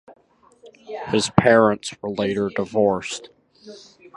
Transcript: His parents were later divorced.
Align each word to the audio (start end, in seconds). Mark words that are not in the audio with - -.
His 1.09 1.29
parents 1.29 1.93
were 2.01 2.09
later 2.09 2.49
divorced. 2.49 3.29